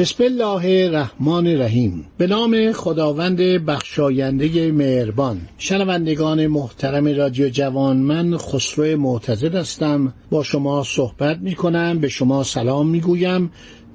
[0.00, 2.06] بسم الله الرحمن الرحیم.
[2.18, 5.40] به نام خداوند بخشاینده مهربان.
[5.58, 10.14] شنوندگان محترم رادیو جوان من خسرو معتزد هستم.
[10.30, 13.50] با شما صحبت می کنم به شما سلام می گویم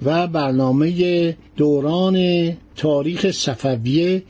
[0.05, 2.17] و برنامه دوران
[2.76, 4.23] تاریخ صفویه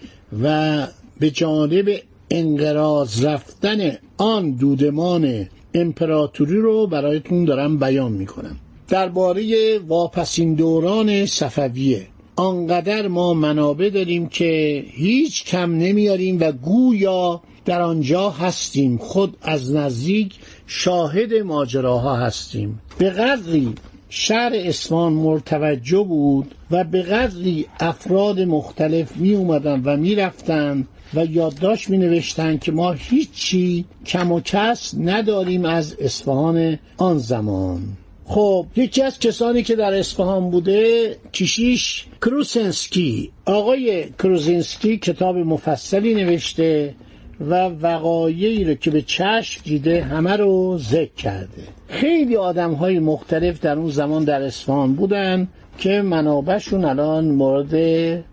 [0.44, 0.88] و
[1.20, 1.86] به جانب
[2.30, 12.08] انقراض رفتن آن دودمان امپراتوری رو برایتون دارم بیان می کنم درباره واپسین دوران صفویه.
[12.36, 18.98] آنقدر ما منابع داریم که هیچ کم نمیاریم و گویا در آنجا هستیم.
[18.98, 20.36] خود از نزدیک
[20.68, 22.82] شاهد ماجراها هستیم.
[22.98, 23.74] به قدری
[24.10, 31.26] شهر اسفان مرتوجه بود و به قدری افراد مختلف می اومدن و می رفتن و
[31.26, 37.98] یادداشت می نوشتن که ما هیچی کم و کس نداریم از اصفهان آن زمان.
[38.28, 43.32] خب یکی از کسانی که در اصفهان بوده کشیش کروسنسکی.
[43.46, 46.96] آقای کروزینسکی کتاب مفصلی نوشته
[47.42, 51.64] و وقایعی رو که به چشم دیده همه رو ذکر کرده.
[51.88, 57.76] خیلی آدم های مختلف در اون زمان در اصفهان بودن که منابعشون الان مورد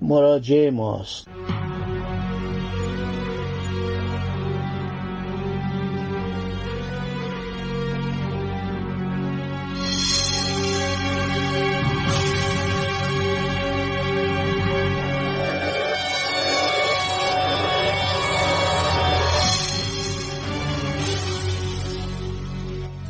[0.03, 1.29] مراجعه ماست.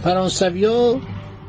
[0.04, 1.00] فرانسویا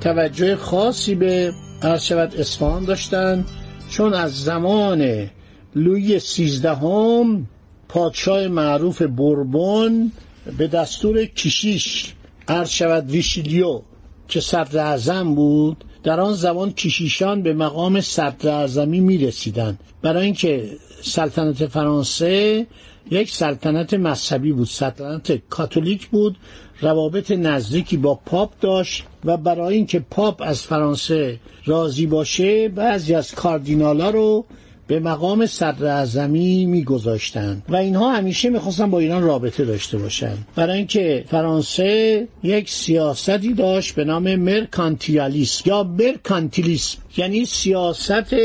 [0.01, 3.45] توجه خاصی به عرشبت اصفهان داشتن
[3.89, 5.29] چون از زمان
[5.75, 7.47] لوی سیزدهم
[7.89, 10.11] پادشاه معروف بربون
[10.57, 12.13] به دستور کشیش
[12.47, 13.81] عرشبت ویشیلیو
[14.27, 20.69] که صدر بود در آن زمان کشیشان به مقام صدر اعظمی می رسیدن برای اینکه
[21.01, 22.67] سلطنت فرانسه
[23.11, 26.37] یک سلطنت مذهبی بود سلطنت کاتولیک بود
[26.81, 33.31] روابط نزدیکی با پاپ داشت و برای اینکه پاپ از فرانسه راضی باشه بعضی از
[33.31, 34.45] کاردینالا رو
[34.87, 40.37] به مقام صدر اعظمی میگذاشتن و اینها همیشه می‌خواستن با ایران رابطه داشته باشن.
[40.55, 48.35] برای اینکه فرانسه یک سیاستی داشت به نام مرکانتیالیسم یا مرکانتیلیسم یعنی سیاست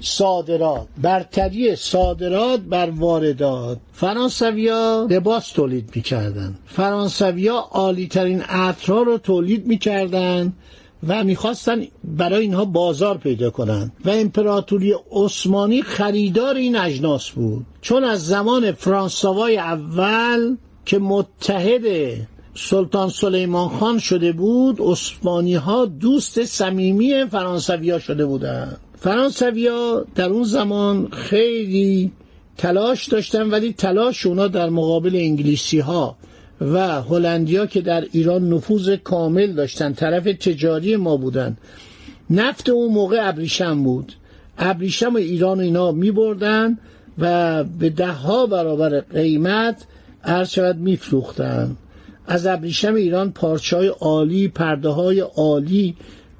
[0.00, 0.86] صادرات.
[1.02, 3.78] برتری صادرات بر واردات.
[3.92, 6.58] فرانسویا لباس تولید می‌کردن.
[6.66, 10.52] فرانسویا عالی ترین عطرها رو تولید می‌کردن
[11.08, 17.66] و می‌خواستن برای اینها بازار پیدا کنند و امپراتوری عثمانی خریدار این اجناس بود.
[17.80, 21.82] چون از زمان فرانسوای اول که متحد
[22.54, 28.78] سلطان سلیمان خان شده بود عثمانی ها دوست صمیمی فرانسویا شده بودند.
[28.98, 32.12] فرانسویا در اون زمان خیلی
[32.56, 36.16] تلاش داشتن ولی تلاش اونا در مقابل انگلیسی ها
[36.60, 41.56] و هلندیا که در ایران نفوذ کامل داشتن طرف تجاری ما بودن.
[42.30, 44.12] نفت اون موقع ابریشم بود.
[44.58, 46.78] ابریشم ایران و اینا می بردن
[47.18, 49.84] و به ده ها برابر قیمت
[50.24, 51.76] عرض شود می فروختن.
[52.26, 55.96] از ابریشم ایران پارچه های عالی پرده های عالی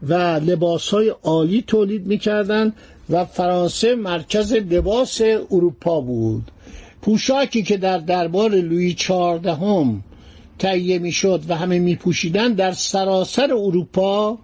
[0.08, 0.14] و
[0.46, 2.72] لباس های عالی تولید می‌کردند
[3.10, 6.50] و فرانسه مرکز لباس اروپا بود.
[7.02, 10.04] پوشاکی که در دربار لویی چهاردهم
[10.58, 14.38] تهیه می‌شد و همه میپوشیدن در سراسر اروپا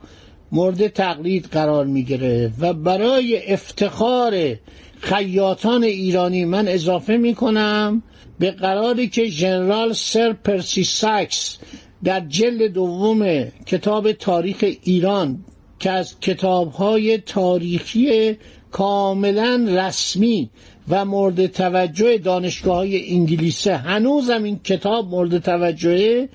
[0.52, 4.56] مورد تقلید قرار می‌گیره و برای افتخار
[5.00, 8.02] خیاطان ایرانی من اضافه می‌کنم
[8.38, 11.58] به قراری که ژنرال سر پرسی ساکس
[12.04, 15.44] در جلد دوم کتاب تاریخ ایران
[15.78, 18.36] که از کتابهای تاریخی
[18.70, 20.50] کاملا رسمی
[20.90, 23.76] و مورد توجه دانشگاه های انگلیسه.
[23.76, 26.28] هنوز هم این کتاب مورد توجهه.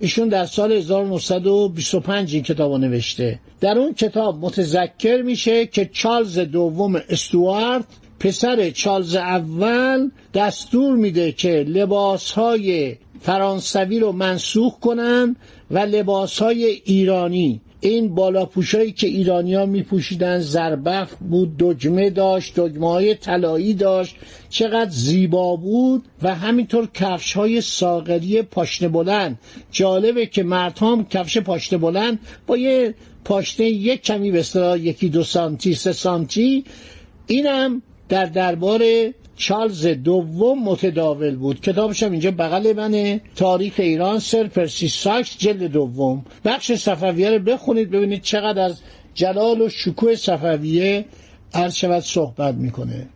[0.00, 3.40] ایشون در سال 1925 این کتاب نوشته.
[3.60, 7.84] در اون کتاب متذکر میشه که چارلز دوم استوارت
[8.20, 15.36] پسر چارلز اول دستور میده که لباس های فرانسوی رو منسوخ کنن
[15.70, 23.14] و لباس های ایرانی این بالاپوشایی که ایرانیا میپوشیدن زربفت بود دجمه داشت دجمه های
[23.14, 24.16] طلایی داشت.
[24.48, 29.38] چقدر زیبا بود و همینطور کفش های ساغری پاشنه بلند.
[29.70, 32.94] جالبه که مردها کفش پاشنه بلند با یه
[33.24, 34.44] پاشنه یک کمی به
[34.80, 36.64] یکی دو سانتی سه سانتی
[37.26, 38.82] اینم در دربار
[39.40, 41.60] چارلز دوم متداول بود.
[41.60, 43.20] کتابش هم اینجا بغل منه.
[43.36, 46.24] تاریخ ایران سر پرسی ساکس جلد دوم.
[46.44, 48.80] بخش صفویه رو بخونید ببینید چقدر از
[49.14, 51.04] جلال و شکوه صفویه
[51.54, 53.08] عرض صحبت می‌کنه.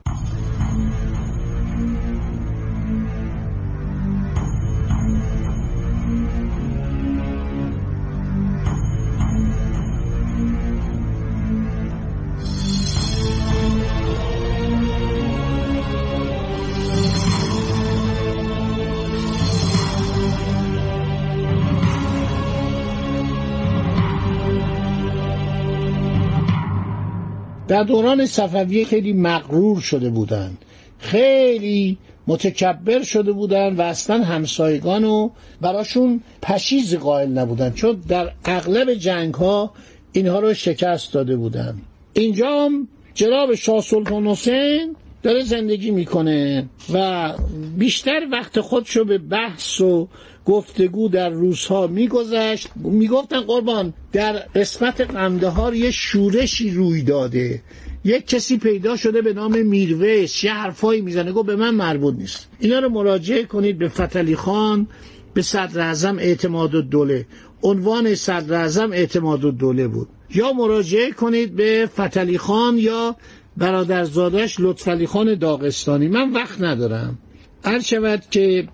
[27.69, 30.59] در دوران صفویه خیلی مغرور شده بودند
[30.99, 35.31] خیلی متکبر شده بودند و اصلا همسایگان و
[35.61, 39.73] براشون پشیز قائل نبودند چون در اغلب جنگ ها
[40.13, 41.83] اینها رو شکست داده بودند
[42.13, 42.71] اینجا
[43.15, 47.33] جناب شاه سلطان حسین داره زندگی می‌کنه و
[47.79, 50.09] بیشتر وقت خودشو به بحث و
[50.47, 52.69] گفتگو در روزها میگذشت.
[52.77, 57.63] می‌گفتن قربان در قسمت قندهار یه شورشی روی داده.
[58.05, 60.45] یک کسی پیدا شده به نام میرویس.
[60.45, 62.49] یه حرفایی می‌زنه گفت به من مربوط نیست.
[62.61, 64.87] اینا رو مراجعه کنید به فتلی خان
[65.35, 67.27] به صدر اعظم اعتماد و دوله
[67.63, 70.09] عنوان صدر اعظم اعتماد و دوله بود.
[70.35, 73.17] یا مراجعه کنید به فتلی خان یا
[73.57, 76.09] برادرزادش لطفعلی خان داغستانی.
[76.09, 77.19] من وقت ندارم.
[77.65, 78.69] هر شود که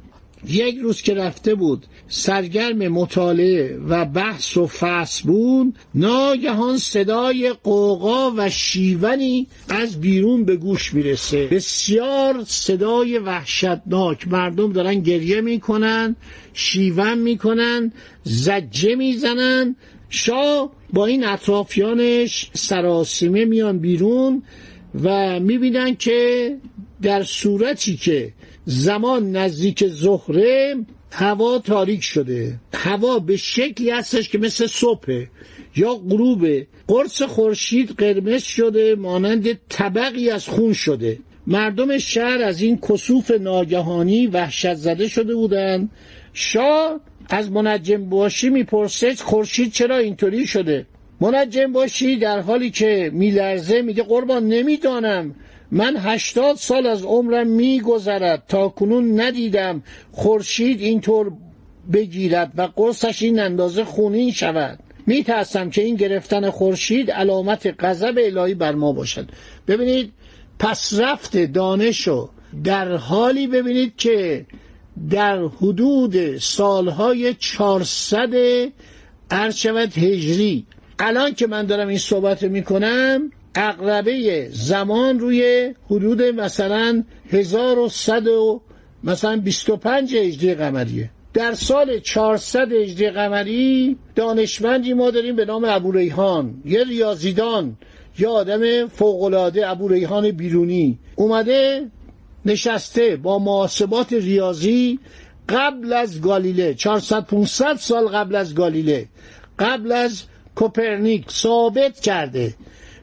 [0.48, 8.32] یک روز که رفته بود سرگرم مطالعه و بحث و فصل بود ناگهان صدای قوقا
[8.36, 11.46] و شیونی از بیرون به گوش می‌رسه.
[11.46, 14.28] بسیار صدای وحشتناک.
[14.28, 16.16] مردم دارن گریه می‌کنن
[16.52, 17.92] شیون می‌کنن
[18.24, 19.76] زجه می‌زنن.
[20.08, 24.42] شاه با این اطرافیانش سراسیمه میان بیرون.
[24.94, 26.56] و می‌بینن که
[27.02, 28.32] در صورتی که
[28.64, 30.76] زمان نزدیک ظهره
[31.12, 32.54] هوا تاریک شده.
[32.74, 35.24] هوا به شکلی هستش که مثل صبح
[35.76, 36.66] یا غروبه.
[36.88, 41.18] قرص خورشید قرمز شده مانند طبقی از خون شده.
[41.46, 45.90] مردم شهر از این کسوف ناگهانی وحشت زده شده بودند
[46.32, 47.00] شاه
[47.30, 50.86] از منجم باشی می‌پرسه خورشید چرا اینطوری شده؟
[51.20, 55.34] منجم باشی در حالی که میلرزه میگه قربان نمی‌دانم.
[55.70, 59.82] من هشتاد سال از عمرم میگذرد تا کنون ندیدم
[60.12, 61.32] خورشید اینطور
[61.92, 64.78] بگیرد و قرصش این اندازه خونین شود.
[65.06, 69.28] میترسم که این گرفتن خورشید علامت غضب الهی بر ما باشد.
[69.68, 70.12] ببینید
[70.58, 72.30] پس رفت دانشو.
[72.64, 74.46] در حالی ببینید که
[75.10, 78.34] در حدود سالهای چهارصد
[79.30, 80.66] عرض شود هجری
[81.00, 88.62] الان که من دارم این صحبت می‌کنم اقربه زمان روی حدود مثلا 1100 و
[89.04, 91.10] مثلا 25 هجری قمریه.
[91.34, 96.62] در سال 400 هجری قمری دانشمندی ما داریم به نام ابو ریحان.
[96.64, 97.76] یه ریاضیدان
[98.18, 100.98] یه آدم فوقلاده ابو ریحان بیرونی.
[101.16, 101.86] اومده
[102.44, 104.98] نشسته با محاسبات ریاضی
[105.48, 106.74] قبل از گالیله.
[106.74, 109.08] 400 500 سال قبل از گالیله.
[109.58, 110.22] قبل از
[110.54, 112.54] کوپرنیک ثابت کرده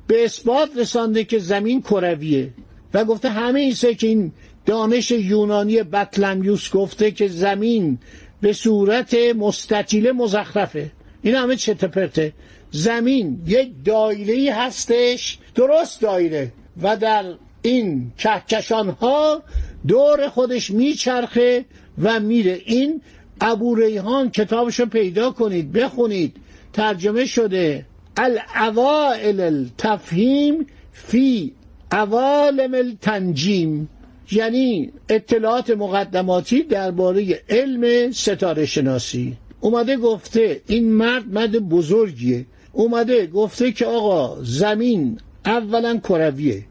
[0.08, 2.54] به اثبات رسانده که زمین کرویه.
[2.94, 4.32] و گفته همه این که این
[4.66, 8.00] دانش یونانی بطلمیوس گفته که زمین
[8.42, 10.92] به صورت مستطیل مزخرفه.
[11.22, 12.34] این همه چته
[12.72, 16.51] زمین یک دایره هستش درست دایره
[16.82, 17.25] و در
[17.62, 19.44] این کهکشان ها
[19.88, 21.66] دور خودش میچرخه
[22.01, 22.62] و میره.
[22.66, 23.01] این
[23.42, 26.36] ابو ریحان کتابشو پیدا کنید بخونید.
[26.77, 27.86] ترجمه شده.
[28.17, 31.53] الاوائل التفهیم فی
[31.91, 33.89] عوالم التنجیم.
[34.31, 39.38] یعنی اطلاعات مقدماتی درباره علم ستاره شناسی.
[39.60, 42.46] اومده گفته این مرد مرد بزرگیه.
[42.74, 46.65] اومده گفته که آقا زمین اولا کرویه.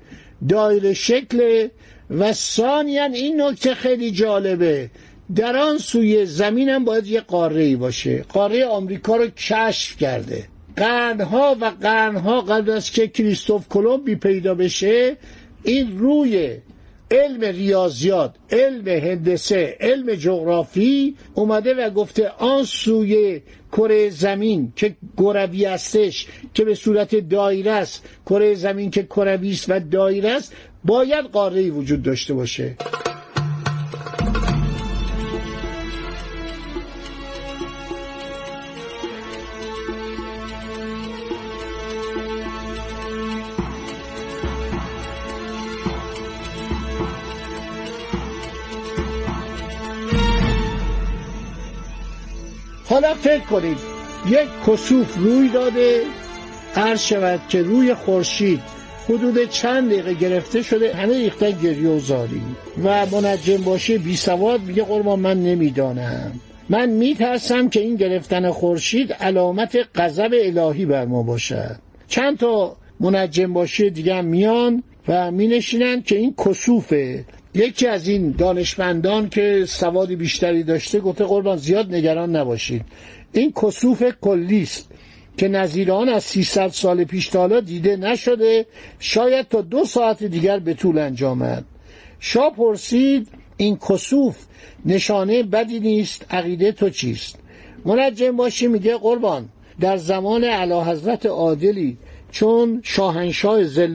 [0.48, 1.68] دایره شکل
[2.10, 4.90] و ثانیا این نکته خیلی جالبه.
[5.34, 8.24] در آن سوی زمین هم باید یه قاره باشه.
[8.28, 10.48] قاره آمریکا رو کشف کرده.
[10.76, 15.16] قرنها و قرنها قبل از که کریستوف کلمبی پیدا بشه
[15.62, 16.56] این روی
[17.10, 23.40] علم ریاضیات علم هندسه علم جغرافی اومده و گفته آن سوی
[23.72, 28.04] کره زمین که گروی هستش که به صورت دایره است.
[28.26, 30.52] کره زمین که کروی است و دایره است
[30.84, 32.76] باید قاره وجود داشته باشه.
[52.88, 53.78] حالا فکر کنید
[54.28, 56.02] یک کسوف روی داده
[56.76, 58.60] عرض شود که روی خورشید
[59.08, 62.42] حدود چند دقیقه گرفته شده همه ریختن گریه و زاری.
[62.84, 66.32] و منجم باشه بی سواد میگه قربان من نمی‌دانم.
[66.68, 71.76] من میترسم که این گرفتن خورشید علامت غضب الهی بر ما باشد.
[72.08, 75.60] چند تا منجم باشه دیگه میان و می
[76.04, 77.24] که این کسوفه.
[77.56, 82.84] یکی از این دانشمندان که سواد بیشتری داشته گفته قربان زیاد نگران نباشید.
[83.32, 84.90] این کسوف کلیست
[85.36, 88.66] که نظیران از 300 سال پیش تا دیده نشده
[88.98, 91.64] شاید تا دو ساعت دیگر به طول انجامد.
[92.20, 94.36] شاه پرسید این کسوف
[94.84, 97.38] نشانه بدی نیست عقیده تو چیست؟
[97.84, 99.48] منجم باشی میگه قربان؟
[99.80, 101.98] در زمان علا حضرت عادلی
[102.30, 103.94] چون شاهنشاه زل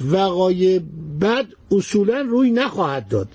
[0.00, 0.78] اللهی وقای
[1.20, 3.28] بد اصولا روی نخواهد داد.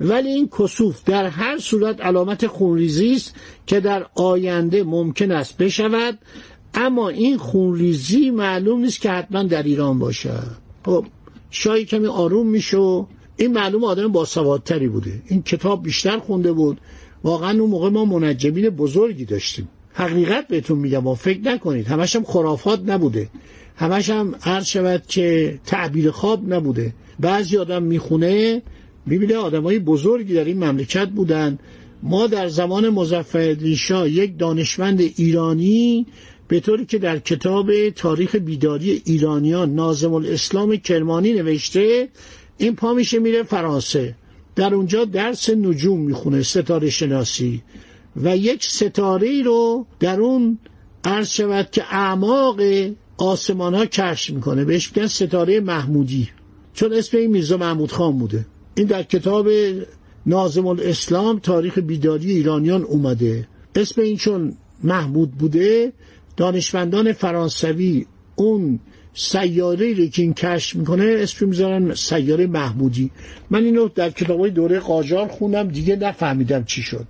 [0.00, 3.34] ولی این کسوف در هر صورت علامت خونریزی است
[3.66, 6.18] که در آینده ممکن است بشود
[6.74, 10.56] اما این خونریزی معلوم نیست که حتما در ایران باشد.
[10.84, 11.06] خب
[11.50, 15.22] شاهی کمی آروم میشه این معلوم آدم باسوادتری بوده.
[15.26, 16.80] این کتاب بیشتر خونده بود.
[17.24, 19.68] واقعا اون موقع ما منجمین بزرگی داشتیم.
[19.92, 23.28] حقیقت بهتون میگم و فکر نکنید همش هم خرافات نبوده.
[23.76, 26.92] همش هم عرض شود که تعبیر خواب نبوده.
[27.20, 28.62] بعضی آدم می‌خونه
[29.06, 31.58] می‌بینه های بزرگی در این مملکت بودن.
[32.02, 36.06] ما در زمان مزفر شاه یک دانشمند ایرانی
[36.48, 42.08] به طوری که در کتاب تاریخ بیداری ایرانیان نازم الاسلام کرمانی نوشته
[42.58, 44.14] این پا میشه میره فرانسه.
[44.56, 47.62] در اونجا درس نجوم می‌خونه ستاره شناسی.
[48.16, 50.58] و یک ستاره رو در اون
[51.04, 52.60] عرض شود که اعماق
[53.18, 54.64] آسمان ها کشف می‌کنه.
[54.64, 56.28] بهش میگن ستاره محمودی.
[56.74, 58.46] چون اسم این میرزا محمود خان بوده.
[58.74, 59.48] این در کتاب
[60.26, 63.48] نازم الاسلام تاریخ بیداری ایرانیان اومده.
[63.74, 64.54] اسم این چون
[64.84, 65.92] محمود بوده
[66.36, 68.06] دانشمندان فرانسوی
[68.36, 68.80] اون
[69.14, 73.10] سیاره رو که این کشف می‌کنه اسم می‌ذارن سیاره محمودی.
[73.50, 77.06] من اینو در کتاب های دوره قاجار خوندم دیگه نفهمیدم چی شد.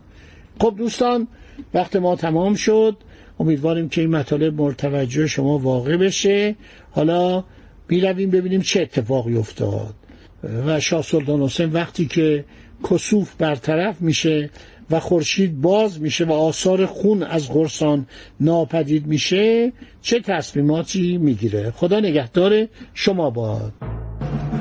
[0.61, 1.29] خب دوستان
[1.75, 2.97] وقت ما تمام شد.
[3.41, 6.57] امیدواریم که این مطالب مرتوجه شما واقع بشه.
[6.91, 7.45] حالا
[7.87, 9.95] بیرویم ببینیم چه اتفاقی افتاد.
[10.67, 12.45] و شاه سلطان حسین وقتی که
[12.91, 14.51] کسوف برطرف میشه
[14.91, 18.07] و خورشید باز میشه و آثار خون از قرصان
[18.41, 23.73] ناپدید میشه چه تصمیماتی می‌گیره؟ خدا نگهدار شما باد.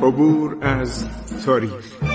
[0.01, 1.08] عبور از
[1.46, 2.14] تاریخ.